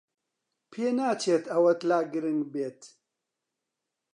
پێناچێت 0.71 1.43
ئەوەت 1.53 1.79
لا 1.89 1.99
گرنگ 2.11 2.43
بێت. 2.53 2.81